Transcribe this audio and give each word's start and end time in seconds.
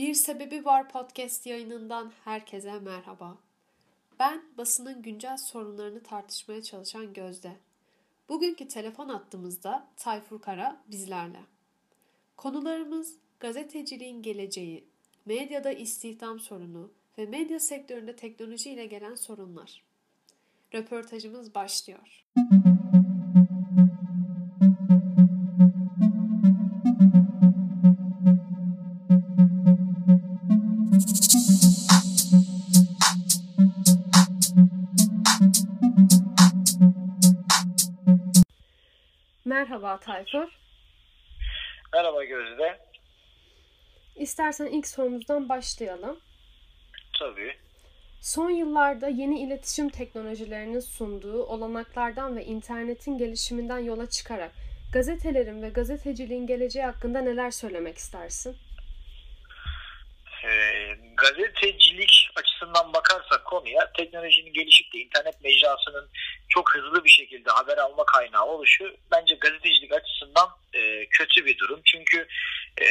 Bir 0.00 0.14
Sebebi 0.14 0.64
Var 0.64 0.88
podcast 0.88 1.46
yayınından 1.46 2.12
herkese 2.24 2.78
merhaba. 2.78 3.38
Ben 4.18 4.42
basının 4.58 5.02
güncel 5.02 5.36
sorunlarını 5.36 6.02
tartışmaya 6.02 6.62
çalışan 6.62 7.12
Gözde. 7.12 7.56
Bugünkü 8.28 8.68
telefon 8.68 9.08
attığımızda 9.08 9.88
Tayfur 9.96 10.40
Kara 10.40 10.82
bizlerle. 10.90 11.40
Konularımız 12.36 13.16
gazeteciliğin 13.40 14.22
geleceği, 14.22 14.84
medyada 15.26 15.72
istihdam 15.72 16.40
sorunu 16.40 16.90
ve 17.18 17.26
medya 17.26 17.60
sektöründe 17.60 18.16
teknoloji 18.16 18.70
ile 18.70 18.86
gelen 18.86 19.14
sorunlar. 19.14 19.84
Röportajımız 20.74 21.54
başlıyor. 21.54 22.24
Merhaba 39.60 40.00
Tayfur. 40.00 40.48
Merhaba 41.92 42.24
Gözde. 42.24 42.78
İstersen 44.16 44.66
ilk 44.66 44.86
sorumuzdan 44.86 45.48
başlayalım. 45.48 46.20
Tabii. 47.18 47.56
Son 48.20 48.50
yıllarda 48.50 49.08
yeni 49.08 49.40
iletişim 49.40 49.88
teknolojilerinin 49.88 50.80
sunduğu 50.80 51.42
olanaklardan 51.42 52.36
ve 52.36 52.44
internetin 52.44 53.18
gelişiminden 53.18 53.78
yola 53.78 54.06
çıkarak 54.10 54.52
gazetelerin 54.92 55.62
ve 55.62 55.68
gazeteciliğin 55.68 56.46
geleceği 56.46 56.84
hakkında 56.84 57.20
neler 57.20 57.50
söylemek 57.50 57.98
istersin? 57.98 58.56
Ee, 60.44 61.09
gazetecilik 61.20 62.30
açısından 62.36 62.92
bakarsak 62.92 63.44
konuya 63.44 63.92
teknolojinin 63.92 64.52
gelişip 64.52 64.94
de 64.94 64.98
internet 64.98 65.44
mecrasının 65.44 66.10
çok 66.48 66.74
hızlı 66.74 67.04
bir 67.04 67.10
şekilde 67.10 67.50
haber 67.50 67.78
alma 67.78 68.04
kaynağı 68.04 68.46
oluşu 68.46 68.96
bence 69.12 69.34
gazetecilik 69.34 69.92
açısından 69.92 70.48
e, 70.74 71.06
kötü 71.06 71.46
bir 71.46 71.58
durum. 71.58 71.80
Çünkü 71.84 72.28
e, 72.82 72.86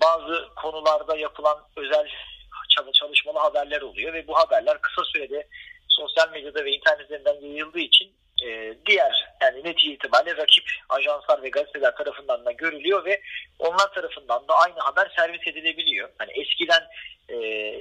bazı 0.00 0.48
konularda 0.56 1.16
yapılan 1.16 1.58
özel 1.76 2.08
çalışmalı 2.92 3.38
haberler 3.38 3.80
oluyor 3.80 4.12
ve 4.12 4.26
bu 4.26 4.38
haberler 4.38 4.80
kısa 4.80 5.04
sürede 5.04 5.46
sosyal 5.88 6.30
medyada 6.30 6.64
ve 6.64 6.70
internet 6.70 7.00
üzerinden 7.00 7.40
yayıldığı 7.40 7.78
için 7.78 8.12
e, 8.44 8.74
diğer 8.86 9.30
yani 9.42 9.64
netice 9.64 9.92
itibariyle 9.92 10.36
rakip 10.36 10.64
ajanslar 10.88 11.42
ve 11.42 11.48
gazeteler 11.48 11.96
tarafından 11.96 12.44
da 12.44 12.52
görülüyor 12.52 13.04
ve 13.04 13.22
onlar 13.58 13.92
tarafından 13.94 14.48
da 14.48 14.54
aynı 14.54 14.78
haber 14.78 15.12
servis 15.16 15.46
edilebiliyor. 15.46 16.08
Hani 16.18 16.30
eskiden 16.32 16.82
e, 17.30 17.36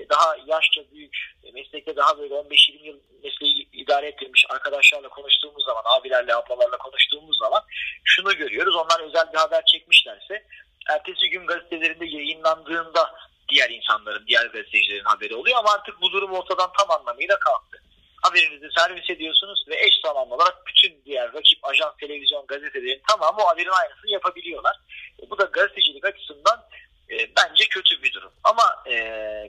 daha 0.09 0.35
yaşça 0.47 0.81
büyük, 0.91 1.35
meslekte 1.53 1.95
daha 1.95 2.17
böyle 2.17 2.33
15-20 2.33 2.83
yıl 2.83 2.99
mesleği 3.23 3.69
idare 3.73 4.07
ettirmiş 4.07 4.45
arkadaşlarla 4.49 5.09
konuştuğumuz 5.09 5.65
zaman, 5.65 5.83
abilerle, 5.85 6.35
ablalarla 6.35 6.77
konuştuğumuz 6.77 7.37
zaman 7.37 7.63
şunu 8.03 8.37
görüyoruz. 8.37 8.75
Onlar 8.75 8.99
özel 8.99 9.33
bir 9.33 9.37
haber 9.37 9.65
çekmişlerse 9.65 10.45
ertesi 10.89 11.29
gün 11.29 11.45
gazetelerinde 11.45 12.05
yayınlandığında 12.05 13.15
diğer 13.49 13.69
insanların, 13.69 14.27
diğer 14.27 14.45
gazetecilerin 14.45 15.03
haberi 15.03 15.35
oluyor 15.35 15.57
ama 15.57 15.71
artık 15.71 16.01
bu 16.01 16.11
durum 16.11 16.31
ortadan 16.31 16.71
tam 16.77 16.91
anlamıyla 16.91 17.39
kalktı. 17.39 17.83
Haberinizi 18.21 18.69
servis 18.77 19.09
ediyorsunuz 19.09 19.65
ve 19.67 19.85
eş 19.85 19.93
zamanlı 20.05 20.35
olarak 20.35 20.67
bütün 20.67 21.01
diğer 21.05 21.33
rakip 21.33 21.59
ajans, 21.65 21.97
televizyon, 21.97 22.47
gazetelerin 22.47 23.01
tamamı 23.07 23.37
o 23.43 23.47
haberin 23.47 23.81
aynısını 23.81 24.11
yapabiliyorlar. 24.11 24.77
E, 25.23 25.29
bu 25.29 25.37
da 25.37 25.43
gazetecilik 25.43 26.05
açısından 26.05 26.65
e, 27.09 27.35
bence 27.37 27.65
kötü 27.69 28.03
bir 28.03 28.13
durum. 28.13 28.31
Ama 28.43 28.83
e, 28.87 28.93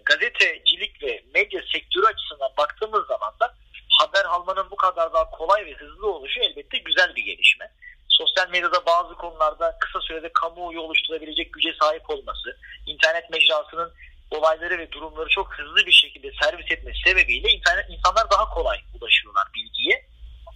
gazetecilik 0.05 1.03
ve 1.03 1.25
medya 1.35 1.63
sektörü 1.73 2.07
açısından 2.07 2.51
baktığımız 2.59 3.07
zaman 3.07 3.35
da 3.41 3.55
haber 3.99 4.25
almanın 4.25 4.71
bu 4.71 4.77
kadar 4.77 5.13
daha 5.13 5.31
kolay 5.31 5.67
ve 5.67 5.75
hızlı 5.75 6.13
oluşu 6.13 6.41
elbette 6.41 6.79
güzel 6.79 7.17
bir 7.17 7.23
gelişme. 7.23 7.73
Sosyal 8.09 8.51
medyada 8.51 8.87
bazı 8.87 9.15
konularda 9.15 9.79
kısa 9.81 10.01
sürede 10.01 10.33
kamuoyu 10.33 10.81
oluşturabilecek 10.81 11.53
güce 11.53 11.75
sahip 11.81 12.11
olması, 12.11 12.57
internet 12.87 13.31
mecrasının 13.31 13.93
olayları 14.31 14.79
ve 14.79 14.93
durumları 14.93 15.29
çok 15.29 15.55
hızlı 15.55 15.87
bir 15.87 15.93
şekilde 15.93 16.31
servis 16.43 16.73
etmesi 16.73 16.99
sebebiyle 17.21 17.49
internet 17.49 17.87
insanlar 17.91 18.31
daha 18.31 18.49
kolay 18.49 18.79
ulaşıyorlar 19.01 19.49
bilgiye 19.55 20.07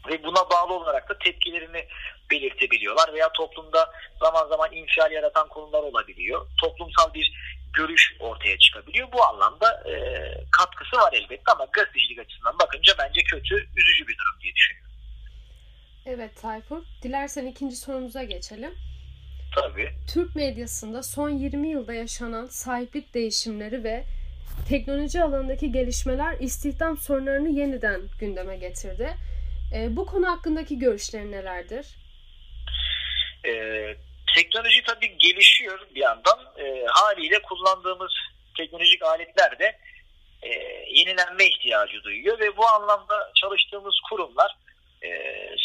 ve 0.09 0.25
buna 0.25 0.51
bağlı 0.51 0.75
olarak 0.75 1.09
da 1.09 1.19
tepkilerini 1.19 1.89
belirtebiliyorlar 2.31 3.15
veya 3.15 3.33
toplumda 3.33 3.93
zaman 4.21 4.49
zaman 4.49 4.73
infial 4.73 5.13
yaratan 5.13 5.49
konular 5.49 5.83
olabiliyor. 5.83 6.47
Toplumsal 6.61 7.15
bir 7.15 7.33
görüş 7.73 8.17
ortaya 8.21 8.59
çıkabiliyor. 8.59 9.13
Bu 9.13 9.25
anlamda 9.25 9.83
e, 9.91 9.95
katkısı 10.53 10.97
var 10.97 11.13
elbette 11.13 11.53
ama 11.53 11.67
gazetecilik 11.73 12.19
açısından 12.19 12.59
bakınca 12.59 12.95
bence 12.99 13.21
kötü, 13.23 13.55
üzücü 13.55 14.07
bir 14.09 14.19
durum 14.19 14.41
diye 14.43 14.55
düşünüyorum. 14.55 14.91
Evet 16.07 16.37
Tayfur. 16.43 16.83
Dilersen 17.03 17.47
ikinci 17.47 17.77
sorumuza 17.77 18.23
geçelim. 18.23 18.75
Tabii. 19.55 19.91
Türk 20.13 20.37
medyasında 20.37 21.03
son 21.03 21.31
20 21.31 21.69
yılda 21.69 21.95
yaşanan 21.95 22.47
sahiplik 22.47 23.15
değişimleri 23.15 23.85
ve 23.85 24.05
teknoloji 24.69 25.23
alanındaki 25.23 25.73
gelişmeler 25.73 26.37
istihdam 26.41 26.99
sorunlarını 26.99 27.49
yeniden 27.49 28.01
gündeme 28.21 28.57
getirdi. 28.57 29.17
E, 29.75 29.97
bu 29.97 30.07
konu 30.07 30.31
hakkındaki 30.31 30.79
görüşlerin 30.79 31.33
nelerdir? 31.33 31.87
E, 33.47 33.53
teknoloji 34.35 34.83
tabii 34.87 35.19
gelişiyor 35.19 35.87
bir 35.95 36.01
yandan. 36.01 36.39
E, 36.59 36.85
haliyle 36.87 37.43
kullandığımız 37.43 38.13
teknolojik 38.57 39.03
aletler 39.03 39.59
de 39.59 39.79
e, 40.43 40.49
yenilenme 40.91 41.47
ihtiyacı 41.47 42.03
duyuyor 42.03 42.41
ve 42.41 42.57
bu 42.57 42.67
anlamda 42.67 43.33
çalıştığımız 43.35 43.95
kurumlar 44.11 44.57
e, 45.03 45.09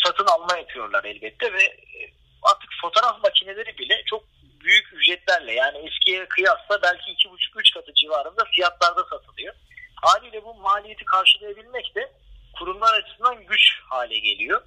satın 0.05 0.25
alma 0.25 0.57
yapıyorlar 0.57 1.03
elbette 1.03 1.53
ve 1.53 1.63
e, 1.63 2.11
artık 2.41 2.69
fotoğraf 2.81 3.23
makineleri 3.23 3.77
bile 3.77 4.01
çok 4.05 4.23
büyük 4.59 4.93
ücretlerle 4.93 5.51
yani 5.53 5.77
eskiye 5.77 6.25
kıyasla 6.25 6.81
belki 6.81 7.11
iki 7.11 7.29
buçuk 7.29 7.59
üç 7.59 7.73
katı 7.73 7.93
civarında 7.93 8.45
fiyatlarda 8.55 9.03
satılıyor. 9.03 9.53
Haliyle 9.95 10.43
bu 10.43 10.53
maliyeti 10.53 11.05
karşılayabilmek 11.05 11.95
de 11.95 12.11
kurumlar 12.59 12.93
açısından 12.93 13.45
güç 13.45 13.61
hale 13.89 14.19
geliyor. 14.19 14.61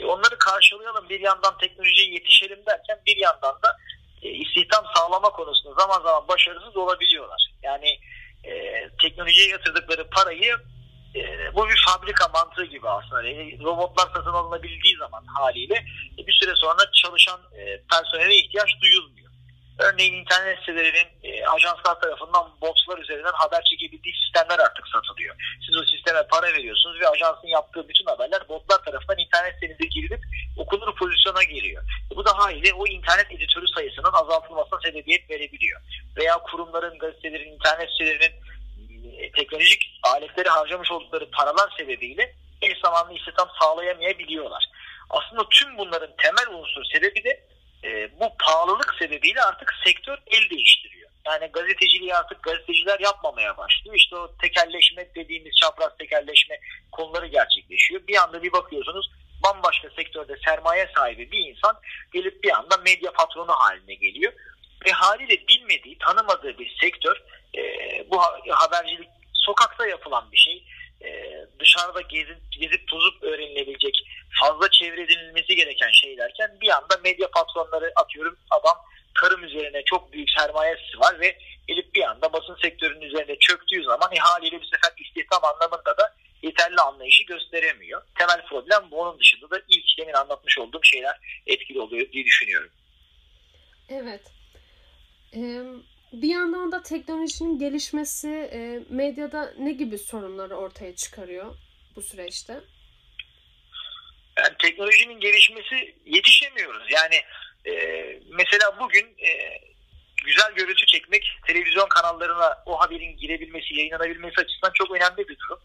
E 0.00 0.04
onları 0.04 0.38
karşılayalım 0.38 1.08
bir 1.08 1.20
yandan 1.20 1.58
teknolojiye 1.58 2.12
yetişelim 2.12 2.66
derken 2.66 2.98
bir 3.06 3.16
yandan 3.16 3.62
da 3.62 3.76
e, 4.22 4.28
istihdam 4.28 4.84
sağlama 4.94 5.30
konusunda 5.30 5.80
zaman 5.80 6.02
zaman 6.02 6.28
başarısız 6.28 6.76
olabiliyorlar. 6.76 7.50
Yani 7.62 7.98
e, 8.44 8.52
teknolojiye 9.02 9.48
yatırdıkları 9.48 10.10
parayı 10.10 10.56
e, 11.14 11.54
bu 11.54 11.68
bir 11.68 11.82
fabrika 11.86 12.28
mantığı 12.28 12.64
gibi 12.64 12.88
aslında. 12.88 13.22
Yani 13.22 13.58
robotlar 13.62 14.06
satın 14.14 14.32
alınabildiği 14.32 14.96
zaman 14.96 15.24
haliyle 15.26 15.74
e, 16.18 16.26
bir 16.26 16.32
süre 16.32 16.52
sonra 16.56 16.82
çalışan 17.02 17.40
e, 17.58 17.82
personele 17.90 18.36
ihtiyaç 18.36 18.70
duyulmuyor. 18.82 19.21
Örneğin 19.82 20.14
internet 20.14 20.58
sitelerinin 20.58 21.08
e, 21.22 21.46
ajanslar 21.46 22.00
tarafından 22.00 22.44
botlar 22.60 22.98
üzerinden 22.98 23.32
haber 23.32 23.62
çekebildiği 23.64 24.14
sistemler 24.14 24.58
artık 24.58 24.88
satılıyor. 24.88 25.34
Siz 25.66 25.76
o 25.76 25.84
sisteme 25.84 26.22
para 26.30 26.46
veriyorsunuz 26.52 27.00
ve 27.00 27.08
ajansın 27.08 27.48
yaptığı 27.48 27.88
bütün 27.88 28.04
haberler 28.04 28.48
botlar 28.48 28.84
tarafından 28.84 29.18
internet 29.18 29.54
sitenize 29.54 29.84
girilip 29.84 30.20
okunur 30.56 30.96
pozisyona 30.96 31.42
geliyor. 31.42 31.82
Bu 32.16 32.24
da 32.26 32.38
haliyle 32.38 32.72
o 32.72 32.86
internet 32.86 33.32
editörü 33.32 33.68
sayısının 33.68 34.12
azaltılmasına 34.12 34.80
sebebiyet 34.84 35.30
verebiliyor. 35.30 35.80
Veya 36.16 36.38
kurumların, 36.38 36.98
gazetelerin, 36.98 37.52
internet 37.52 37.90
sitelerinin 37.90 38.34
e, 39.18 39.32
teknolojik 39.32 40.00
aletleri 40.02 40.48
harcamış 40.48 40.90
oldukları 40.90 41.30
paralar 41.30 41.74
sebebiyle 41.78 42.34
eş 42.62 42.78
zamanlı 42.84 43.14
istihdam 43.14 43.48
sağlayamayabiliyorlar. 43.60 44.64
Aslında 45.10 45.48
tüm 45.50 45.78
bunların 45.78 46.10
temel 46.16 46.58
unsur 46.58 46.84
sebebi 46.84 47.24
de 47.24 47.51
pahalılık 48.44 48.94
sebebiyle 48.98 49.42
artık 49.42 49.74
sektör 49.84 50.18
el 50.26 50.50
değiştiriyor. 50.50 51.10
Yani 51.26 51.46
gazeteciliği 51.52 52.14
artık 52.14 52.42
gazeteciler 52.42 53.00
yapmamaya 53.00 53.56
başlıyor. 53.56 53.96
İşte 53.96 54.16
o 54.16 54.36
tekelleşme 54.36 55.14
dediğimiz 55.14 55.54
çapraz 55.56 55.96
tekelleşme 55.98 56.58
konuları 56.92 57.26
gerçekleşiyor. 57.26 58.06
Bir 58.08 58.16
anda 58.16 58.42
bir 58.42 58.52
bakıyorsunuz 58.52 59.10
bambaşka 59.44 59.90
sektörde 59.90 60.36
sermaye 60.44 60.90
sahibi 60.96 61.32
bir 61.32 61.38
insan 61.38 61.76
gelip 62.12 62.42
bir 62.42 62.50
anda 62.50 62.76
medya 62.76 63.12
patronu 63.12 63.52
haline 63.52 63.94
geliyor. 63.94 64.32
Ve 64.86 64.90
haliyle 64.90 65.48
bilmediği, 65.48 65.98
tanımadığı 65.98 66.58
bir 66.58 66.76
sektör 66.80 67.22
e, 67.58 67.62
bu 68.10 68.22
habercilik 68.48 69.08
sokakta 69.32 69.86
yapılan 69.86 70.32
bir 70.32 70.36
şey. 70.36 70.64
E, 71.04 71.32
dışarıda 71.60 72.00
gezip, 72.00 72.38
gezip 72.60 72.88
tozup 72.88 73.22
öğrenilebilecek 73.22 74.04
fazla 74.42 74.70
çevre 74.70 75.02
edinilmesi 75.02 75.56
gereken 75.56 75.90
şeylerken 75.92 76.50
bir 76.60 76.70
anda 76.70 77.00
medya 77.04 77.30
patronları 77.30 77.92
atıyorum 77.96 78.36
adam 78.50 78.76
tarım 79.20 79.44
üzerine 79.44 79.82
çok 79.84 80.12
büyük 80.12 80.28
sermayesi 80.38 80.98
var 80.98 81.20
ve 81.20 81.38
gelip 81.68 81.94
bir 81.94 82.02
anda 82.02 82.32
basın 82.32 82.56
sektörünün 82.62 83.00
üzerine 83.00 83.38
çöktüğü 83.38 83.84
zaman 83.84 84.12
e, 84.12 84.18
haliyle 84.18 84.60
bir 84.60 84.66
sefer 84.66 84.92
istihdam 84.98 85.44
anlamında 85.44 85.96
da 85.98 86.14
yeterli 86.42 86.76
anlayışı 86.76 87.22
gösteremiyor. 87.22 88.02
Temel 88.18 88.46
problem 88.46 88.90
bu. 88.90 89.00
Onun 89.00 89.18
dışında 89.18 89.50
da 89.50 89.60
ilk 89.68 89.84
demin 89.98 90.12
anlatmış 90.12 90.58
olduğum 90.58 90.84
şeyler 90.84 91.42
etkili 91.46 91.80
oluyor 91.80 92.12
diye 92.12 92.24
düşünüyorum. 92.24 92.70
Evet. 93.88 94.22
Bir 96.12 96.28
yandan 96.28 96.72
da 96.72 96.82
teknolojinin 96.82 97.58
gelişmesi 97.58 98.28
e, 98.28 98.80
medyada 98.88 99.54
ne 99.58 99.72
gibi 99.72 99.98
sorunları 99.98 100.56
ortaya 100.56 100.96
çıkarıyor 100.96 101.54
bu 101.96 102.02
süreçte? 102.02 102.60
Yani 104.38 104.56
teknolojinin 104.58 105.20
gelişmesi 105.20 105.94
yetişemiyoruz. 106.06 106.86
Yani 106.90 107.20
e, 107.66 107.72
mesela 108.30 108.78
bugün 108.80 109.16
e, 109.26 109.60
güzel 110.24 110.52
görüntü 110.54 110.86
çekmek 110.86 111.38
televizyon 111.46 111.88
kanallarına 111.88 112.62
o 112.66 112.80
haberin 112.80 113.16
girebilmesi, 113.16 113.74
yayınlanabilmesi 113.74 114.40
açısından 114.40 114.72
çok 114.74 114.90
önemli 114.90 115.28
bir 115.28 115.38
durum. 115.38 115.60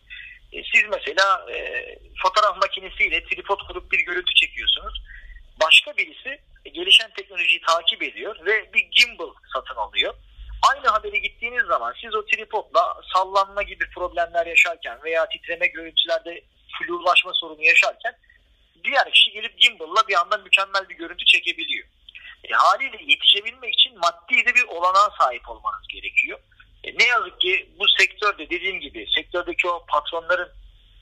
E, 0.54 0.64
siz 0.74 0.84
mesela 0.92 1.46
e, 1.52 1.86
fotoğraf 2.24 2.58
makinesiyle 2.58 3.24
tripod 3.24 3.60
kurup 3.68 3.92
bir 3.92 4.00
görüntü 4.00 4.34
çekiyorsunuz. 4.34 5.02
Başka 5.62 5.98
birisi 5.98 6.42
e, 6.66 6.70
gelişen 6.70 7.12
teknolojiyi 7.18 7.62
takip 7.62 8.04
ediyor 8.04 8.46
ve 8.46 8.74
bir 8.74 8.88
gimbal 8.92 9.34
satın 9.54 9.76
alıyor. 9.76 10.14
Aynı 10.74 10.88
haberi 10.88 11.22
gittiğiniz 11.22 11.64
zaman 11.66 11.94
siz 12.02 12.16
o 12.16 12.26
tripodla 12.26 13.02
sallanma 13.14 13.64
gibi 13.64 13.90
problemler 13.90 14.46
yaşarken 14.46 15.04
veya 15.04 15.30
titreme 15.30 15.68
görüntülerde 15.68 16.42
flulaşma 16.78 17.34
sorunu 17.34 17.64
yaşarken 17.64 18.16
diğer 18.84 19.12
kişi 19.12 19.32
gelip 19.32 19.60
gimbal'la 19.60 20.08
bir 20.08 20.20
anda 20.22 20.38
mükemmel 20.38 20.90
bir 20.90 20.96
görüntü 20.96 21.26
çekebiliyor. 21.26 21.88
E, 22.44 22.54
haliyle 22.54 22.98
yetişebilmek 23.08 23.74
için 23.74 24.00
maddi 24.00 24.46
de 24.46 24.56
bir 24.56 24.64
olanağa 24.64 25.10
sahip 25.20 25.50
olmanız 25.50 25.88
gerekiyor. 25.88 26.40
E, 26.84 26.98
ne 26.98 27.04
yazık 27.04 27.42
ki 27.42 27.70
bu 27.80 27.86
sektörde 27.88 28.50
dediğim 28.50 28.80
gibi 28.80 29.08
sektördeki 29.16 29.68
o 29.68 29.86
patronların 29.86 30.50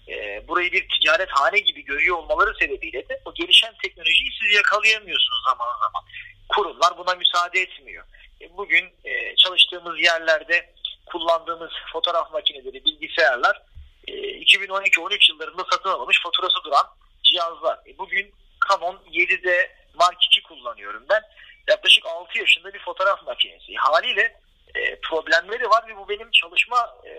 e, 0.08 0.48
burayı 0.48 0.72
bir 0.72 0.88
ticaret 0.90 1.30
hane 1.30 1.60
gibi 1.60 1.86
görüyor 1.86 2.18
olmaları 2.18 2.54
sebebiyle 2.60 3.10
de 3.10 3.22
o 3.26 3.34
gelişen 3.34 3.74
teknolojiyi 3.84 4.32
siz 4.42 4.56
yakalayamıyorsunuz 4.56 5.42
zaman 5.50 5.80
zaman. 5.80 6.04
Kurumlar 6.50 6.98
buna 6.98 7.16
müsaade 7.16 7.62
etmiyor. 7.62 8.06
E, 8.42 8.58
bugün 8.58 8.86
e, 9.06 9.36
çalıştığımız 9.36 10.00
yerlerde 10.00 10.74
kullandığımız 11.06 11.72
fotoğraf 11.94 12.34
makineleri, 12.34 12.86
bilgisayarlar 12.86 13.62
e, 14.08 14.14
2012-13 14.14 15.32
yıllarında 15.32 15.66
satın 15.72 15.90
alınmış 15.90 16.22
faturası 16.24 16.64
duran 16.64 16.86
cihazlar. 17.26 17.80
E, 17.88 17.98
bugün 17.98 18.34
Canon 18.70 18.96
7D 19.12 19.70
Mark 19.94 20.18
II 20.38 20.44
kullanıyorum 20.44 21.06
ben. 21.10 21.22
Yaklaşık 21.68 22.06
6 22.06 22.38
yaşında 22.38 22.74
bir 22.74 22.80
fotoğraf 22.80 23.24
makinesi. 23.26 23.76
Haliyle 23.76 24.40
e, 24.76 25.00
problemleri 25.00 25.70
var 25.70 25.88
ve 25.88 25.98
bu 25.98 26.10
benim 26.10 26.32
çalışma 26.32 26.96
e, 27.06 27.12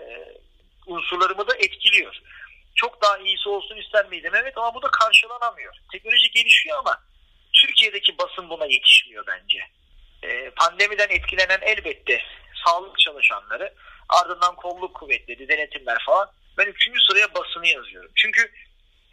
unsurlarımı 0.85 1.47
da 1.47 1.55
etkiliyor. 1.55 2.21
Çok 2.75 3.01
daha 3.01 3.17
iyisi 3.17 3.49
olsun 3.49 3.77
ister 3.77 4.05
miydim? 4.09 4.35
Evet 4.35 4.57
ama 4.57 4.73
bu 4.73 4.81
da 4.81 4.87
karşılanamıyor. 4.91 5.75
Teknoloji 5.91 6.31
gelişiyor 6.31 6.77
ama 6.77 6.99
Türkiye'deki 7.53 8.17
basın 8.17 8.49
buna 8.49 8.65
yetişmiyor 8.65 9.27
bence. 9.27 9.59
E, 10.23 10.49
pandemiden 10.49 11.09
etkilenen 11.09 11.59
elbette 11.61 12.21
sağlık 12.65 12.99
çalışanları, 12.99 13.73
ardından 14.09 14.55
kolluk 14.55 14.95
kuvvetleri, 14.95 15.49
denetimler 15.49 16.03
falan. 16.05 16.31
Ben 16.57 16.65
üçüncü 16.65 16.99
sıraya 17.01 17.33
basını 17.33 17.67
yazıyorum. 17.67 18.11
Çünkü 18.15 18.51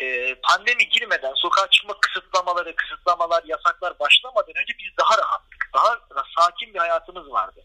e, 0.01 0.35
pandemi 0.35 0.89
girmeden 0.89 1.33
sokağa 1.35 1.71
çıkma 1.71 1.95
kısıtlamaları, 2.01 2.77
kısıtlamalar, 2.77 3.45
yasaklar 3.47 3.99
başlamadan 3.99 4.63
önce 4.63 4.73
biz 4.79 4.97
daha 4.99 5.19
rahattık. 5.19 5.71
Daha, 5.75 6.01
sakin 6.39 6.75
bir 6.75 6.79
hayatımız 6.79 7.33
vardı. 7.33 7.61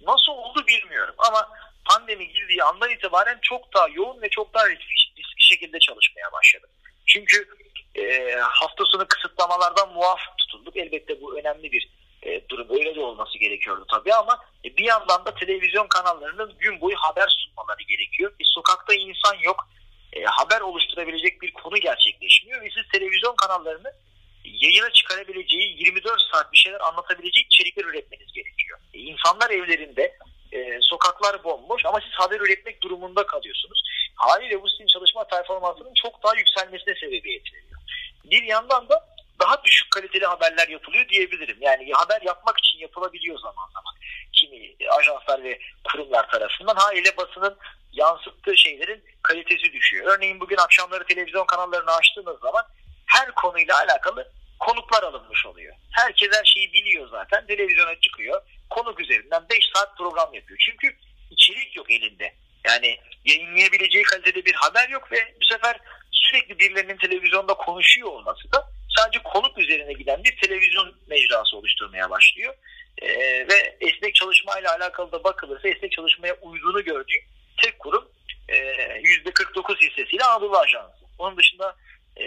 Nasıl 0.00 0.32
oldu 0.32 0.66
bilmiyorum 0.66 1.14
ama 1.18 1.48
pandemi 1.84 2.28
girdiği 2.28 2.64
andan 2.64 2.90
itibaren 2.90 3.38
çok 3.42 3.74
daha 3.74 3.88
yoğun 3.88 4.22
ve 4.22 4.28
çok 4.28 4.54
daha 4.54 4.68
riskli, 4.68 5.22
riskli 5.22 5.42
şekilde 5.44 5.78
çalışmaya 5.78 6.32
başladım. 6.32 6.70
Çünkü 7.06 7.48
e, 7.94 8.34
hafta 8.40 8.84
sonu 8.84 9.08
kısıtlamalardan 9.08 9.92
muaf 9.92 10.20
tutulduk. 10.38 10.76
Elbette 10.76 11.20
bu 11.20 11.38
önemli 11.38 11.72
bir 11.72 11.88
e, 12.22 12.48
durum. 12.48 12.66
Öyle 12.70 12.94
de 12.94 13.00
olması 13.00 13.38
gerekiyordu 13.38 13.86
tabii 13.90 14.14
ama 14.14 14.44
e, 14.64 14.76
bir 14.76 14.84
yandan 14.84 15.24
da 15.26 15.34
televizyon 15.34 15.86
kanallarının 15.88 16.54
gün 16.58 16.80
boyu 16.80 16.96
haber 16.96 17.28
sunmaları 17.28 17.82
gerekiyor. 17.82 18.32
E, 18.40 18.44
sokakta 18.44 18.94
insan 18.94 19.34
yok. 19.42 19.68
E, 20.16 20.24
haber 20.24 20.60
oluşturabilecek 20.60 21.42
bir 21.42 21.52
konu 21.52 21.76
gerçekleşmiyor 21.76 22.62
ve 22.62 22.70
siz 22.74 22.88
televizyon 22.92 23.36
kanallarını 23.36 23.92
yayına 24.44 24.90
çıkarabileceği 24.90 25.76
24 25.78 26.20
saat 26.32 26.52
bir 26.52 26.58
şeyler 26.58 26.80
anlatabileceği 26.80 27.46
içerikler 27.46 27.84
üretmeniz 27.84 28.32
gerekiyor. 28.32 28.78
E, 28.94 28.98
insanlar 28.98 29.50
evlerinde, 29.50 30.16
e, 30.52 30.78
sokaklar 30.80 31.44
bomboş 31.44 31.84
ama 31.84 32.00
siz 32.00 32.12
haber 32.12 32.40
üretmek 32.40 32.82
durumunda 32.82 33.26
kalıyorsunuz. 33.26 33.82
Haliyle 34.14 34.62
bu 34.62 34.68
sizin 34.68 34.86
çalışma 34.86 35.24
performansının 35.24 35.92
çok 36.02 36.22
daha 36.22 36.36
yükselmesine 36.36 36.94
sebebiyet 36.94 37.54
veriyor. 37.54 37.80
Bir 38.24 38.42
yandan 38.42 38.88
da 38.88 39.16
daha 39.40 39.64
düşük 39.64 39.90
kaliteli 39.90 40.26
haberler 40.26 40.68
yapılıyor 40.68 41.08
diyebilirim. 41.08 41.56
Yani 41.60 41.92
haber 41.92 42.22
yapmak 42.22 42.58
için 42.58 42.78
yapılabiliyor 42.78 43.38
zaman 43.38 43.68
zaman 43.74 43.94
kimi 44.32 44.74
ajanslar 44.98 45.44
ve 45.44 45.58
kurumlar 45.84 46.30
tarafından. 46.30 46.76
Haliyle 46.76 47.16
basının 47.16 47.58
yansıttığı 47.92 48.56
şeylerin 48.56 49.04
düşüyor. 49.86 50.16
Örneğin 50.16 50.40
bugün 50.40 50.56
akşamları 50.56 51.04
televizyon 51.04 51.46
kanallarını 51.46 51.90
açtığınız 51.90 52.40
zaman 52.40 52.64
her 53.06 53.30
konuyla 53.34 53.78
alakalı 53.78 54.32
konuklar 54.58 55.02
alınmış 55.02 55.46
oluyor. 55.46 55.74
Herkes 55.90 56.28
her 56.32 56.44
şeyi 56.44 56.72
biliyor 56.72 57.08
zaten. 57.08 57.46
Televizyona 57.46 58.00
çıkıyor. 58.00 58.42
Konuk 58.70 59.00
üzerinden 59.00 59.42
5 59.50 59.58
saat 59.74 59.98
program 59.98 60.34
yapıyor. 60.34 60.60
Çünkü 60.66 60.96
içerik 61.30 61.76
yok 61.76 61.90
elinde. 61.90 62.34
Yani 62.66 62.98
yayınlayabileceği 63.24 64.04
kalitede 64.04 64.44
bir 64.44 64.54
haber 64.54 64.88
yok 64.88 65.12
ve 65.12 65.34
bu 65.40 65.44
sefer 65.44 65.76
sürekli 66.10 66.58
birilerinin 66.58 66.96
televizyonda 66.96 67.54
konuşuyor 67.54 68.08
olması 68.08 68.52
da 68.52 68.70
sadece 68.96 69.22
konuk 69.22 69.58
üzerine 69.58 69.92
giden 69.92 70.24
bir 70.24 70.36
televizyon 70.36 70.94
mecrası 71.06 71.56
oluşturmaya 71.56 72.10
başlıyor. 72.10 72.54
Ee, 73.02 73.08
ve 73.48 73.76
esnek 73.80 74.14
çalışmayla 74.14 74.76
alakalı 74.76 75.12
da 75.12 75.24
bakılırsa 75.24 75.68
esnek 75.68 75.92
çalışmaya 75.92 76.34
uyduğunu 76.34 76.84
gördüğüm 76.84 77.22
tek 77.56 77.78
kurum 77.78 78.08
e, 78.48 78.56
%49 78.56 79.80
hissesiyle 79.80 80.24
Anadolu 80.24 80.58
Ajansı. 80.58 81.04
Onun 81.18 81.36
dışında 81.36 81.76
e, 82.16 82.24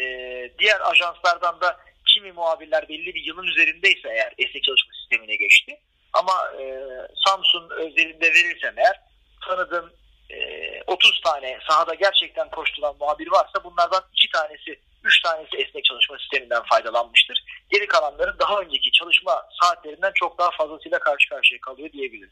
diğer 0.59 0.81
ajanslardan 0.91 1.61
da 1.61 1.79
kimi 2.05 2.31
muhabirler 2.31 2.89
belli 2.89 3.15
bir 3.15 3.23
yılın 3.23 3.47
üzerindeyse 3.47 4.09
eğer 4.09 4.33
esnek 4.37 4.63
çalışma 4.63 4.93
sistemine 4.93 5.35
geçti. 5.35 5.79
Ama 6.13 6.33
e, 6.59 6.83
Samsun 7.25 7.69
özelinde 7.69 8.33
verirsem 8.33 8.73
eğer 8.77 9.01
tanıdığım 9.47 9.91
e, 10.29 10.81
30 10.87 11.21
tane 11.21 11.59
sahada 11.69 11.93
gerçekten 11.93 12.49
koşturan 12.49 12.95
muhabir 12.99 13.27
varsa 13.31 13.63
bunlardan 13.63 14.03
2 14.13 14.31
tanesi 14.31 14.79
3 15.03 15.21
tanesi 15.21 15.57
esnek 15.57 15.85
çalışma 15.85 16.17
sisteminden 16.17 16.63
faydalanmıştır. 16.63 17.43
Geri 17.69 17.87
kalanların 17.87 18.39
daha 18.39 18.61
önceki 18.61 18.91
çalışma 18.91 19.45
saatlerinden 19.61 20.11
çok 20.15 20.37
daha 20.39 20.51
fazlasıyla 20.51 20.99
karşı 20.99 21.29
karşıya 21.29 21.61
kalıyor 21.61 21.91
diyebilirim. 21.91 22.31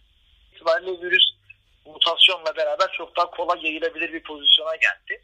İtibariyle 0.56 1.02
virüs 1.02 1.27
daha 3.18 3.32
kolay 3.32 3.66
yayılabilir 3.66 4.14
bir 4.14 4.24
pozisyona 4.24 4.76
geldi. 4.76 5.22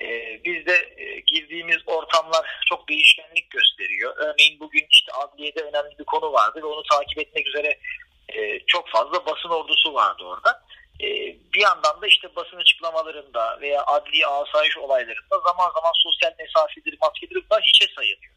Ee, 0.00 0.40
bizde 0.44 0.94
e, 0.96 1.20
girdiğimiz 1.20 1.78
ortamlar 1.86 2.60
çok 2.68 2.88
değişkenlik 2.88 3.50
gösteriyor. 3.50 4.14
Örneğin 4.16 4.60
bugün 4.60 4.86
işte 4.90 5.12
adliyede 5.12 5.60
önemli 5.60 5.98
bir 5.98 6.04
konu 6.04 6.32
vardı 6.32 6.60
ve 6.62 6.66
onu 6.66 6.82
takip 6.82 7.18
etmek 7.18 7.46
üzere 7.46 7.78
e, 8.28 8.60
çok 8.66 8.88
fazla 8.88 9.26
basın 9.26 9.48
ordusu 9.48 9.94
vardı 9.94 10.22
orada. 10.24 10.62
E, 11.00 11.06
bir 11.54 11.60
yandan 11.60 12.02
da 12.02 12.06
işte 12.06 12.36
basın 12.36 12.56
açıklamalarında 12.56 13.60
veya 13.60 13.84
adli 13.86 14.26
asayiş 14.26 14.78
olaylarında 14.78 15.38
zaman 15.38 15.70
zaman 15.74 15.92
sosyal 15.94 16.32
mesafedir, 16.38 16.98
maskedir 17.00 17.44
bunlar 17.50 17.62
hiçe 17.62 17.86
sayılıyor. 17.94 18.32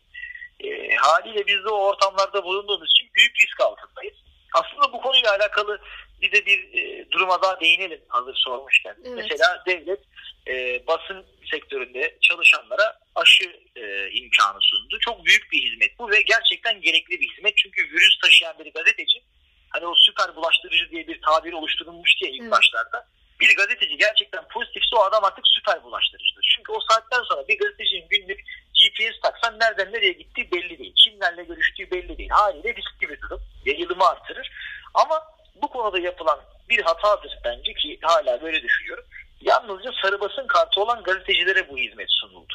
E, 0.59 0.95
haliyle 0.95 1.47
biz 1.47 1.63
de 1.65 1.69
o 1.69 1.87
ortamlarda 1.87 2.43
bulunduğumuz 2.43 2.89
için 2.89 3.09
büyük 3.13 3.35
risk 3.41 3.61
altındayız. 3.61 4.17
Aslında 4.53 4.93
bu 4.93 5.01
konuyla 5.01 5.31
alakalı 5.31 5.79
bir 6.21 6.31
de 6.31 6.45
bir 6.45 6.59
e, 6.73 7.11
duruma 7.11 7.41
daha 7.41 7.59
değinelim 7.59 8.01
hazır 8.07 8.35
sormuşken. 8.35 8.95
Evet. 9.05 9.13
Mesela 9.15 9.63
devlet 9.67 9.99
e, 10.47 10.83
basın 10.87 11.25
sektöründe 11.51 12.17
çalışanlara 12.21 12.99
aşı 13.15 13.59
e, 13.75 14.09
imkanı 14.11 14.57
sundu. 14.61 14.99
Çok 14.99 15.25
büyük 15.25 15.51
bir 15.51 15.63
hizmet 15.63 15.99
bu 15.99 16.11
ve 16.11 16.21
gerçekten 16.21 16.81
gerekli 16.81 17.19
bir 17.19 17.31
hizmet. 17.31 17.57
Çünkü 17.57 17.83
virüs 17.83 18.19
taşıyan 18.21 18.59
bir 18.59 18.73
gazeteci 18.73 19.23
hani 19.69 19.85
o 19.85 19.93
süper 19.95 20.35
bulaştırıcı 20.35 20.91
diye 20.91 21.07
bir 21.07 21.21
tabir 21.21 21.53
oluşturulmuş 21.53 22.21
diye 22.21 22.31
ilk 22.31 22.41
evet. 22.41 22.51
başlarda. 22.51 23.07
Bir 23.39 23.55
gazeteci 23.55 23.97
gerçekten 23.97 24.47
pozitifse 24.47 24.95
o 24.95 24.99
adam 24.99 25.23
artık 25.23 25.45
süper 25.47 25.83
bulaştırıcıdır. 25.83 26.55
Çünkü 26.55 26.71
o 26.71 26.79
saatten 26.89 27.23
sonra 27.23 27.47
bir 27.47 27.59
gazetecinin 27.59 28.07
günlük 28.09 28.39
GPS 28.77 29.19
taksan 29.23 29.59
nereden 29.59 29.93
nereye 29.93 30.11
gittiği 30.11 30.51
belli 30.51 30.79
değil. 30.79 30.93
Kimlerle 31.03 31.43
görüştüğü 31.43 31.91
belli 31.91 32.17
değil. 32.17 32.29
Haliyle 32.29 32.75
riskli 32.75 33.09
bir 33.09 33.21
durum. 33.21 33.41
Yayılımı 33.65 34.07
artırır. 34.07 34.51
Ama 34.93 35.36
bu 35.61 35.67
konuda 35.67 35.99
yapılan 35.99 36.39
bir 36.69 36.81
hatadır 36.81 37.39
bence 37.43 37.73
ki 37.73 37.99
hala 38.01 38.41
böyle 38.41 38.63
düşünüyorum. 38.63 39.05
Yalnızca 39.41 39.91
sarı 40.01 40.19
basın 40.21 40.47
kartı 40.47 40.81
olan 40.81 41.03
gazetecilere 41.03 41.69
bu 41.69 41.77
hizmet 41.77 42.07
sunuldu. 42.09 42.53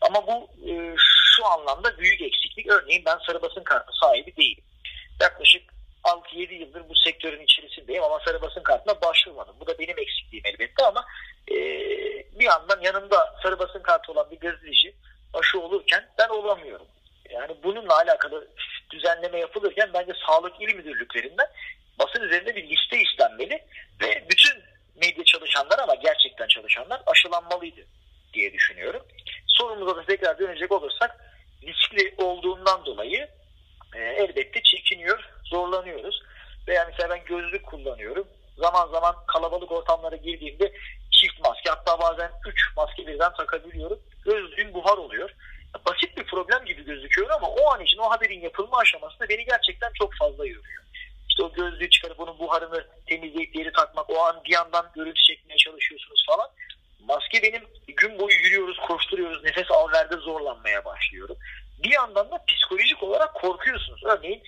Ama 0.00 0.26
bu 0.26 0.48
e, 0.70 0.94
şu 1.36 1.46
anlamda 1.46 1.98
büyük 1.98 2.20
eksiklik. 2.20 2.66
Örneğin 2.66 3.04
ben 3.04 3.18
sarı 3.26 3.42
basın 3.42 3.62
kartı 3.62 3.92
sahibi 4.02 4.36
değilim. 4.36 4.64
Yaklaşık 5.20 5.62
6-7 6.04 6.54
yıldır 6.54 6.88
bu 6.88 6.94
sektörün 7.04 7.44
içerisindeyim 7.44 8.02
ama 8.02 8.20
sarı 8.24 8.42
basın 8.42 8.62
kartına 8.62 9.02
başvurmadım. 9.02 9.56
Bu 9.60 9.66
da 9.66 9.78
benim 9.78 9.98
eksikliğim 9.98 10.46
elbette 10.46 10.84
ama 10.84 11.04
e, 11.50 11.54
bir 12.38 12.44
yandan 12.44 12.80
yanımda 12.80 13.34
sarı 13.42 13.58
basın 13.58 13.82
kartı 13.82 14.12
olan 14.12 14.30
bir 14.30 14.40
gazeteci 14.40 14.94
aşı 15.34 15.60
olurken 15.60 16.08
ben 16.18 16.28
olamıyorum. 16.28 16.86
Yani 17.30 17.56
bununla 17.62 17.96
alakalı 17.96 18.48
düzenleme 18.90 19.38
yapılırken 19.38 19.90
bence 19.94 20.12
sağlık 20.26 20.60
il 20.60 20.74
müdürlüklerinden 20.74 21.46
basın 22.00 22.22
üzerinde 22.22 22.56
bir 22.56 22.70
liste 22.70 23.00
istenmeli 23.00 23.64
ve 24.00 24.24
bütün 24.30 24.62
medya 24.96 25.24
çalışanlar 25.24 25.78
ama 25.78 25.94
gerçekten 25.94 26.46
çalışanlar 26.46 27.02
aşılanmalıydı 27.06 27.80
diye 28.32 28.52
düşünüyorum. 28.52 29.02
Sorumuza 29.46 29.96
da 29.96 30.04
tekrar 30.04 30.38
dönecek 30.38 30.72
olursak 30.72 31.16
riskli 31.62 32.14
olduğundan 32.18 32.84
dolayı 32.86 33.28
e, 33.94 33.98
elbette 33.98 34.62
çekiniyor, 34.62 35.30
zorlanıyoruz. 35.44 36.22
Veya 36.68 36.84
mesela 36.90 37.10
ben 37.10 37.24
gözlük 37.24 37.66
kullanıyorum. 37.66 38.28
Zaman 38.56 38.88
zaman 38.88 39.14
kalabalık 39.26 39.72
ortamlara 39.72 40.16
girdiğimde 40.16 40.72
çift 41.10 41.40
maske 41.44 41.70
hatta 41.70 42.00
bazen 42.00 42.30
üç 42.46 42.76
maske 42.76 43.06
birden 43.06 43.32
takabiliyorum. 43.32 44.00
Gözlüğüm 44.24 44.74
buhar 44.74 44.96
oluyor. 44.96 45.30
Basit 45.86 46.16
bir 46.16 46.26
problem 46.26 46.64
gibi 46.64 46.84
gözüküyor 46.84 47.30
ama 47.30 47.48
o 47.48 47.70
an 47.70 47.80
için 47.80 47.98
o 47.98 48.10
haberin 48.10 48.40
yapılma 48.40 48.78
aşamasında 48.78 49.28
beni 49.28 49.44
gerçekten 49.44 49.92
çok 49.98 50.14
fazla 50.14 50.46
yoruyor. 50.46 50.82
İşte 51.40 51.62
o 51.62 51.70
gözlüğü 51.70 51.90
çıkarıp 51.90 52.20
onun 52.20 52.38
buharını 52.38 52.86
temizleyip 53.06 53.54
geri 53.54 53.72
takmak, 53.72 54.10
o 54.10 54.24
an 54.24 54.40
bir 54.44 54.52
yandan 54.52 54.90
görüntü 54.94 55.22
çekmeye 55.22 55.56
çalışıyorsunuz 55.56 56.24
falan. 56.26 56.50
Maske 57.00 57.42
benim 57.42 57.62
gün 57.96 58.18
boyu 58.18 58.34
yürüyoruz, 58.34 58.76
koşturuyoruz, 58.88 59.44
nefes 59.44 59.70
al 59.70 59.92
verde 59.92 60.16
zorlanmaya 60.16 60.84
başlıyorum. 60.84 61.36
Bir 61.84 61.90
yandan 61.90 62.30
da 62.30 62.44
psikolojik 62.48 63.02
olarak 63.02 63.34
korkuyorsunuz. 63.34 64.02
Örneğin 64.04 64.42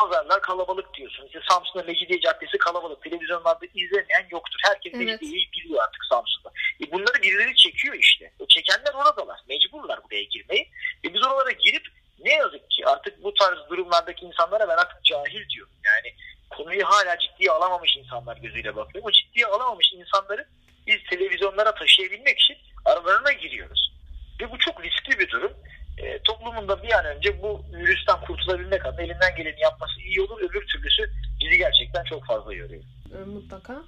pazarlar 0.00 0.40
kalabalık 0.42 0.94
diyorsunuz. 0.94 1.26
İşte 1.26 1.40
Samsun'da 1.48 1.84
Mecidiye 1.84 2.20
Caddesi 2.20 2.58
kalabalık. 2.58 3.02
Televizyonlarda 3.02 3.66
izlemeyen 3.74 4.26
yoktur. 4.30 4.60
Herkes 4.64 4.92
evet. 4.94 5.06
Mecidiye'yi 5.06 5.48
biliyor 5.52 5.82
artık 5.84 6.04
Samsun'da. 6.10 6.52
E 6.80 6.92
bunları 6.92 7.22
birileri 7.22 7.56
çekiyor 7.56 7.94
işte. 7.94 8.32
O 8.38 8.46
çekenler 8.46 8.94
oradalar. 8.94 9.40
Mecburlar 9.48 10.00
buraya 10.04 10.22
girmeyi. 10.22 10.68
E 11.04 11.14
biz 11.14 11.22
oralara 11.22 11.50
girip 11.50 11.86
ne 12.18 12.32
yazık 12.34 12.70
ki 12.70 12.86
artık 12.86 13.22
bu 13.24 13.34
tarz 13.34 13.58
durumlardaki 13.70 14.24
insanlara 14.24 14.68
ben 14.68 14.76
artık 14.76 15.04
cahil 15.04 15.48
diyorum. 15.48 15.72
Yani 15.84 16.14
konuyu 16.50 16.84
hala 16.84 17.18
ciddiye 17.18 17.50
alamamış 17.50 17.96
insanlar 18.36 18.42
gözüyle 18.42 18.76
bakıyorum. 18.76 19.08
O 19.08 19.12
ciddiye 19.12 19.46
alamamış 19.46 19.92
insanları 19.92 20.46
biz 20.86 20.96
televizyonlara 21.10 21.74
taşıyabilmek 21.74 22.38
için 22.38 22.56
aralarına 22.84 23.32
giriyoruz. 23.32 23.92
Ve 24.40 24.50
bu 24.50 24.58
çok 24.58 24.84
riskli 24.84 25.18
bir 25.18 25.30
durum. 25.30 25.52
E, 25.98 26.18
toplumun 26.22 26.68
da 26.68 26.82
bir 26.82 26.92
an 26.92 27.04
önce 27.04 27.42
bu 27.42 27.64
virüsten 27.72 28.20
kurtulabilmek 28.20 28.86
adına 28.86 29.02
elinden 29.02 29.36
geleni 29.36 29.60
yapması 29.60 30.00
iyi 30.00 30.20
olur. 30.20 30.40
Öbür 30.40 30.66
türlüsü 30.66 31.10
bizi 31.40 31.58
gerçekten 31.58 32.04
çok 32.04 32.26
fazla 32.26 32.54
yoruyor. 32.54 32.82
E, 33.14 33.24
mutlaka. 33.24 33.82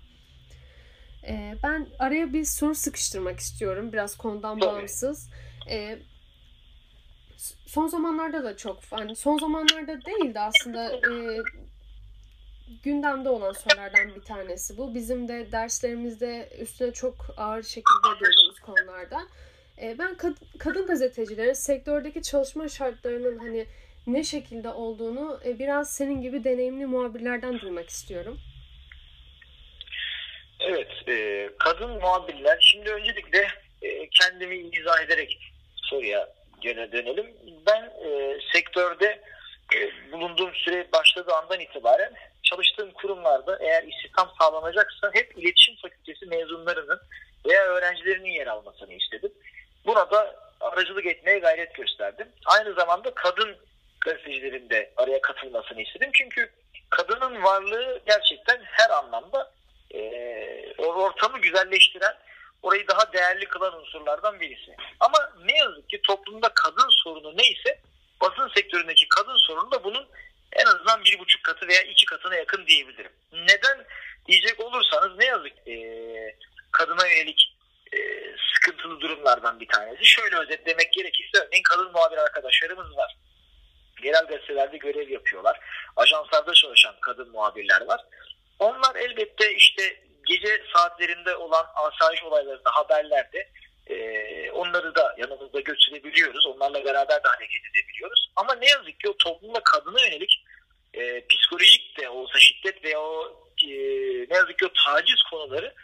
E, 1.27 1.55
ben 1.63 1.89
araya 1.99 2.33
bir 2.33 2.45
soru 2.45 2.75
sıkıştırmak 2.75 3.41
istiyorum. 3.41 3.93
Biraz 3.93 4.17
konudan 4.17 4.59
Tabii. 4.59 4.71
bağımsız. 4.71 5.31
E, 5.71 5.99
son 7.67 7.87
zamanlarda 7.87 8.45
da 8.45 8.57
çok 8.57 8.81
hani 8.91 9.17
son 9.17 9.39
zamanlarda 9.39 10.05
değil 10.05 10.35
de 10.35 10.41
aslında 10.41 10.93
e, 10.93 11.43
gündemde 12.83 13.29
olan 13.29 13.53
sorulardan 13.53 14.15
bir 14.15 14.21
tanesi 14.21 14.79
bu. 14.79 14.95
Bizim 14.95 15.29
de 15.29 15.53
derslerimizde 15.53 16.49
üstüne 16.61 16.93
çok 16.93 17.15
ağır 17.37 17.63
şekilde 17.63 18.21
durduğumuz 18.21 18.61
konulardan. 18.61 19.29
E, 19.83 19.99
ben 19.99 20.11
kad- 20.11 20.59
kadın 20.59 20.87
gazetecilerin 20.87 21.53
sektördeki 21.53 22.23
çalışma 22.23 22.69
şartlarının 22.69 23.39
hani 23.39 23.67
ne 24.07 24.25
şekilde 24.25 24.69
olduğunu 24.69 25.41
e, 25.45 25.59
biraz 25.59 25.91
senin 25.93 26.23
gibi 26.23 26.45
deneyimli 26.45 26.87
muhabirlerden 26.87 27.61
duymak 27.61 27.89
istiyorum. 27.89 28.41
Evet, 30.61 31.09
e, 31.09 31.49
kadın 31.59 31.91
muhabirler. 31.91 32.59
Şimdi 32.61 32.91
öncelikle 32.91 33.49
e, 33.83 34.09
kendimi 34.09 34.57
izah 34.59 35.03
ederek 35.03 35.53
soruya 35.77 36.29
gene 36.61 36.93
dönelim. 36.93 37.27
Ben 37.67 37.93
sektörde 38.53 39.21
bulunduğum 40.13 40.55
süre 40.55 40.93
başladığı 40.93 41.35
andan 41.35 41.61
itibaren 41.61 42.13
çalıştığım 42.51 42.91
kurumlarda 42.91 43.59
eğer 43.61 43.83
istihdam 43.83 44.31
sağlanacaksa 44.41 45.11
hep 45.15 45.39
iletişim 45.39 45.77
fakültesi 45.83 46.27
mezunlarının 46.27 47.01
veya 47.47 47.63
öğrencilerinin 47.63 48.31
yer 48.31 48.47
almasını 48.47 48.95
istedim. 48.95 49.33
Buna 49.87 50.11
da 50.11 50.37
aracılık 50.61 51.07
etmeye 51.07 51.39
gayret 51.39 51.75
gösterdim. 51.75 52.29
Aynı 52.47 52.75
zamanda 52.75 53.15
kadın 53.15 53.57
gazetecilerin 54.01 54.71
de 54.71 54.91
araya 54.97 55.21
katılmasını 55.21 55.83
istedim. 55.83 56.11
Çünkü 56.13 56.51
kadının 56.91 57.43
varlığı 57.43 58.01
gerçekten 58.07 58.61
her 58.63 58.91
anlamda 58.91 59.53
e, 59.95 60.03
ortamı 60.79 61.39
güzelleştiren, 61.39 62.15
orayı 62.63 62.89
daha 62.89 63.13
değerli 63.13 63.45
kılan 63.45 63.81
unsurlardan 63.81 64.41
birisi. 64.41 64.77
Ama 65.01 65.19
ne 65.45 65.59
yazık 65.59 65.89
ki 65.89 66.03
toplumda 66.03 66.49
kadın 66.55 66.89
sorunu 66.91 67.37
neyse 67.37 67.81
basın 68.21 68.49
sektöründeki 68.55 69.09
kadın 69.09 69.37
sorunu 69.37 69.71
da 69.71 69.85
bunun 69.85 70.09
en 70.53 70.67
azından 70.67 71.05
bir 71.05 71.19
buçuk 71.19 71.43
katı 71.45 71.69
veya 71.69 71.83
iki 71.83 72.07
katına 72.07 72.35
yakın 72.35 72.67
diyebilirim. 72.67 73.13
Neden 73.33 73.87
diyecek 74.27 74.61
olursanız 74.61 75.19
ne 75.19 75.25
yazık 75.25 75.69
e, 75.69 75.75
kadına 76.73 77.07
yönelik 77.07 77.55
e, 77.93 77.99
sıkıntılı 78.55 79.01
durumlardan 79.01 79.61
bir 79.61 79.69
tanesi. 79.69 80.05
Şöyle 80.05 80.37
özetlemek 80.37 80.93
gerekirse 80.93 81.39
örneğin 81.39 81.63
kadın 81.63 81.93
muhabir 81.93 82.17
arkadaşlarımız 82.19 82.97
var. 82.97 83.17
Yerel 84.03 84.27
gazetelerde 84.27 84.77
görev 84.77 85.09
yapıyorlar. 85.11 85.61
Ajanslarda 85.97 86.55
çalışan 86.55 86.95
kadın 87.01 87.31
muhabirler 87.31 87.87
var. 87.87 88.05
Onlar 88.59 88.97
elbette 88.97 89.55
işte 89.55 90.01
gece 90.27 90.63
saatlerinde 90.75 91.37
olan 91.37 91.67
asayiş 91.75 92.23
olaylarında 92.25 92.71
haberlerde 92.73 93.49
e, 93.89 94.51
onları 94.51 94.95
da 94.95 95.15
yanımızda 95.19 95.61
götürebiliyoruz. 95.61 96.47
Onlarla 96.47 96.85
beraber 96.85 97.25
de 97.25 97.29
hareket 97.29 97.63
edebiliyoruz. 97.71 98.31
Ama 98.37 98.55
ne 98.55 98.69
yazık 98.69 99.01
ki 99.01 99.09
o 99.09 99.17
toplumda 99.17 99.61
kadına 99.61 100.01
yönelik 100.01 100.45
e, 100.95 101.27
psikolojik 101.27 101.99
de 102.01 102.09
olsa 102.09 102.39
şiddet 102.41 102.85
veya 102.85 103.01
o 103.01 103.47
e, 103.65 103.69
ne 104.31 104.37
yazık 104.37 104.59
ki 104.59 104.67
o 104.67 104.71
taciz 104.85 105.23
konuları 105.31 105.75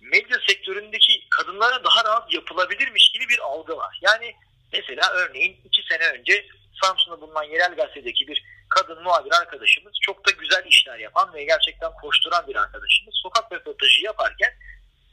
medya 0.00 0.38
sektöründeki 0.48 1.26
kadınlara 1.30 1.84
daha 1.84 2.04
rahat 2.04 2.34
yapılabilirmiş 2.34 3.10
gibi 3.12 3.28
bir 3.28 3.38
algı 3.38 3.76
var. 3.76 3.98
Yani 4.02 4.34
mesela 4.72 5.12
örneğin 5.12 5.60
iki 5.64 5.82
sene 5.82 6.08
önce 6.18 6.46
Samsun'da 6.82 7.20
bulunan 7.20 7.44
yerel 7.44 7.74
gazetedeki 7.74 8.28
bir 8.28 8.44
kadın 8.68 9.02
muhabir 9.02 9.32
arkadaşımız 9.32 9.92
çok 10.02 10.26
da 10.26 10.30
güzel 10.30 10.66
işler 10.66 10.98
yapan 10.98 11.34
ve 11.34 11.44
gerçekten 11.44 11.92
koşturan 11.92 12.46
bir 12.46 12.56
arkadaşımız 12.56 13.14
sokak 13.22 13.52
röportajı 13.52 14.04
yaparken 14.04 14.52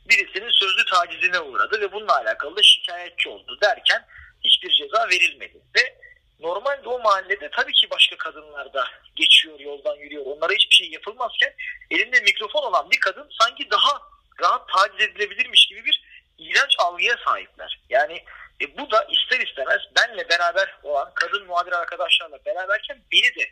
birisinin 0.10 0.52
sözlü 0.52 0.86
tacizine 0.86 1.40
uğradı 1.40 1.82
ve 1.82 1.92
bununla 1.92 2.18
alakalı 2.18 2.56
da 2.58 2.64
şikayetçi 2.64 3.30
oldu 3.30 3.58
derken 3.62 4.06
hiçbir 4.44 4.70
ceza 4.76 5.10
verilmedi. 5.10 5.62
Ve 5.76 5.96
normalde 6.40 6.90
o 6.90 7.00
mahallede 7.00 7.50
tabii 7.52 7.74
ki 7.74 7.90
başka 7.90 8.18
kadınlar 8.18 8.74
da 8.74 8.88
geçiyor 9.16 9.60
yoldan 9.60 9.96
yürüyor. 9.96 10.26
Onlara 10.26 10.54
hiçbir 10.54 10.76
şey 10.76 10.90
yapılmazken 10.90 11.54
elinde 11.92 12.20
mikrofon 12.20 12.64
olan 12.64 12.92
bir 12.92 13.00
kadın 13.00 13.30
sanki 13.42 13.72
daha 13.72 14.02
rahat 14.42 14.70
taciz 14.70 15.02
edilebilirmiş 15.02 15.68
gibi 15.68 15.86
bir 15.86 16.04
iğrenç 16.38 16.76
algıya 16.80 17.16
sahipler. 17.26 17.80
Yani 17.90 18.24
e, 18.62 18.78
bu 18.78 18.92
da 18.92 19.08
ister 19.10 19.48
istemez 19.48 19.82
benle 19.96 20.30
beraber 20.30 20.76
olan 20.84 21.12
kadın 21.16 21.48
muhabir 21.48 21.72
arkadaşlarla 21.72 22.46
beraberken 22.46 23.02
beni 23.12 23.36
de 23.36 23.50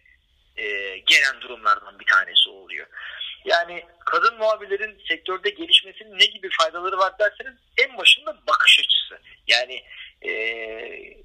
e, 0.62 0.98
gelen 0.98 1.42
durumlardan 1.42 2.00
bir 2.00 2.06
tanesi 2.06 2.50
oluyor. 2.50 2.88
Yani 3.46 3.86
kadın 4.12 4.38
muhabirlerin 4.38 4.98
sektörde 5.08 5.50
gelişmesinin 5.50 6.20
ne 6.20 6.26
gibi 6.26 6.50
faydaları 6.62 6.98
var 6.98 7.14
derseniz 7.20 7.54
en 7.78 7.98
başında 7.98 8.38
bakış 8.48 8.80
açısı. 8.80 9.24
Yani 9.48 9.84
e, 10.22 10.32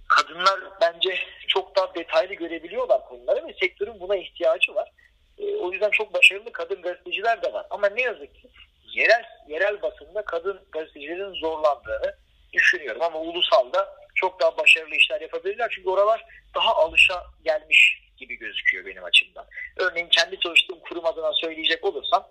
kadınlar 0.08 0.60
bence 0.80 1.18
çok 1.48 1.76
daha 1.76 1.94
detaylı 1.94 2.34
görebiliyorlar 2.34 3.04
konuları 3.04 3.48
ve 3.48 3.54
sektörün 3.60 4.00
buna 4.00 4.16
ihtiyacı 4.16 4.74
var. 4.74 4.90
E, 5.38 5.56
o 5.56 5.72
yüzden 5.72 5.90
çok 5.90 6.14
başarılı 6.14 6.52
kadın 6.52 6.82
gazeteciler 6.82 7.42
de 7.42 7.52
var. 7.52 7.66
Ama 7.70 7.88
ne 7.88 8.02
yazık 8.02 8.34
ki 8.34 8.48
yerel 8.84 9.24
yerel 9.48 9.82
basında 9.82 10.24
kadın 10.24 10.60
gazetecilerin 10.72 11.40
zorlandığını 11.40 12.16
düşünüyorum. 12.52 13.02
Ama 13.02 13.20
ulusalda 13.20 13.96
çok 14.14 14.40
daha 14.40 14.56
başarılı 14.56 14.94
işler 14.94 15.20
yapabilirler. 15.20 15.68
Çünkü 15.74 15.88
oralar 15.88 16.24
daha 16.54 16.74
alışa 16.74 17.24
gelmiş 17.44 18.02
gibi 18.16 18.34
gözüküyor 18.34 18.86
benim 18.86 19.04
açımdan. 19.04 19.46
Örneğin 19.76 20.08
kendi 20.08 20.40
çalıştığım 20.40 20.80
kurum 20.80 21.06
adına 21.06 21.32
söyleyecek 21.32 21.84
olursam 21.84 22.28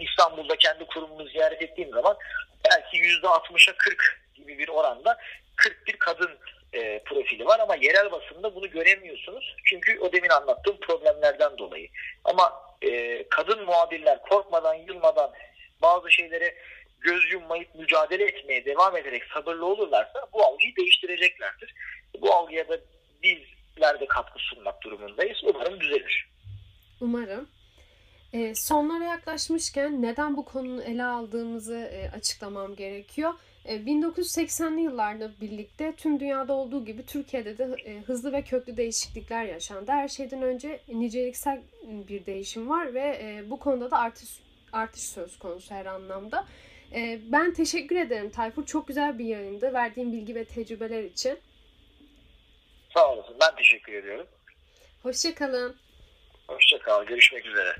İstanbul'da 0.00 0.56
kendi 0.56 0.86
kurumumu 0.86 1.24
ziyaret 1.28 1.62
ettiğim 1.62 1.90
zaman 1.90 2.16
belki 2.64 2.96
%60'a 2.96 3.76
40 3.76 4.20
gibi 4.34 4.58
bir 4.58 4.68
oranda 4.68 5.18
41 5.56 5.96
kadın 5.96 6.30
e, 6.72 7.02
profili 7.04 7.46
var 7.46 7.60
ama 7.60 7.74
yerel 7.76 8.12
basında 8.12 8.54
bunu 8.54 8.70
göremiyorsunuz. 8.70 9.56
Çünkü 9.64 9.98
o 10.00 10.12
demin 10.12 10.28
anlattığım 10.28 10.80
problemlerden 10.80 11.58
dolayı. 11.58 11.88
Ama 12.24 12.52
e, 12.82 13.24
kadın 13.28 13.64
muhabirler 13.64 14.22
korkmadan, 14.22 14.74
yılmadan 14.74 15.30
bazı 15.82 16.12
şeylere 16.12 16.54
göz 17.00 17.32
yummayıp 17.32 17.74
mücadele 17.74 18.24
etmeye 18.24 18.64
devam 18.64 18.96
ederek 18.96 19.22
sabırlı 19.34 19.66
olurlarsa 19.66 20.26
bu 20.32 20.44
algıyı 20.44 20.76
değiştireceklerdir. 20.76 21.74
Bu 22.20 22.34
algıya 22.34 22.68
da 22.68 22.78
bizler 23.22 24.00
de 24.00 24.06
katkı 24.06 24.38
sunmak 24.38 24.82
durumundayız. 24.82 25.38
Umarım 25.44 25.80
düzelir. 25.80 26.28
Umarım. 27.00 27.48
E, 28.32 28.54
sonlara 28.54 29.04
yaklaşmışken 29.04 30.02
neden 30.02 30.36
bu 30.36 30.44
konunu 30.44 30.82
ele 30.82 31.04
aldığımızı 31.04 31.76
e, 31.76 32.10
açıklamam 32.10 32.76
gerekiyor. 32.76 33.34
1980'li 33.64 34.80
yıllarda 34.80 35.30
birlikte 35.40 35.94
tüm 35.96 36.20
dünyada 36.20 36.52
olduğu 36.52 36.84
gibi 36.84 37.06
Türkiye'de 37.06 37.58
de 37.58 37.64
hızlı 38.06 38.32
ve 38.32 38.42
köklü 38.42 38.76
değişiklikler 38.76 39.44
yaşandı. 39.44 39.90
Her 39.92 40.08
şeyden 40.08 40.42
önce 40.42 40.80
niceliksel 40.88 41.62
bir 41.82 42.26
değişim 42.26 42.68
var 42.68 42.94
ve 42.94 43.42
bu 43.50 43.58
konuda 43.58 43.90
da 43.90 43.98
artış 43.98 44.40
artış 44.72 45.02
söz 45.02 45.38
konusu 45.38 45.74
her 45.74 45.86
anlamda. 45.86 46.46
Ben 47.32 47.54
teşekkür 47.54 47.96
ederim 47.96 48.30
Tayfur. 48.30 48.66
Çok 48.66 48.88
güzel 48.88 49.18
bir 49.18 49.24
yayındı. 49.24 49.72
Verdiğin 49.72 50.12
bilgi 50.12 50.34
ve 50.34 50.44
tecrübeler 50.44 51.04
için. 51.04 51.38
Sağ 52.94 53.12
olasın. 53.12 53.36
Ben 53.40 53.56
teşekkür 53.56 53.92
ediyorum. 53.92 54.26
Hoşçakalın. 55.02 55.76
Hoşçakal. 56.48 57.04
Görüşmek 57.04 57.46
üzere. 57.46 57.76